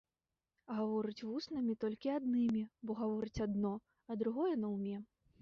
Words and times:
Гаворыць 0.77 1.25
вуснамі 1.31 1.75
толькі 1.85 2.13
аднымі, 2.15 2.63
бо 2.85 2.91
гаворыць 3.03 3.43
адно, 3.47 3.75
а 4.09 4.21
другое 4.25 4.53
наўме. 4.65 4.97